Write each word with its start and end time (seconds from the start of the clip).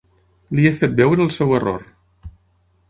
Li 0.59 0.65
he 0.69 0.71
fet 0.79 0.95
veure 1.01 1.23
el 1.27 1.31
seu 1.37 1.55
error. 1.59 1.87